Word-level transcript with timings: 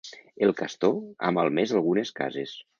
El 0.45 0.53
Castor 0.61 0.97
ha 1.27 1.31
malmès 1.37 1.77
algunes 1.83 2.17
cases 2.23 2.59